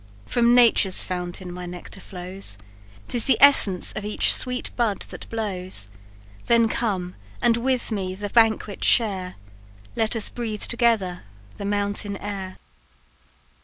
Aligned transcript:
"From 0.25 0.55
nature's 0.55 1.03
fountain 1.03 1.51
my 1.51 1.67
nectar 1.67 1.99
flows, 2.01 2.57
'Tis 3.07 3.25
the 3.25 3.37
essence 3.39 3.93
of 3.93 4.03
each 4.03 4.33
sweet 4.33 4.71
bud 4.75 5.01
that 5.11 5.29
blows; 5.29 5.89
Then 6.47 6.67
come, 6.67 7.13
and 7.39 7.55
with 7.57 7.91
me 7.91 8.15
the 8.15 8.31
banquet 8.31 8.83
share, 8.83 9.35
Let 9.95 10.15
us 10.15 10.27
breathe 10.27 10.63
together 10.63 11.25
the 11.59 11.65
mountain 11.65 12.17
air!" 12.17 12.57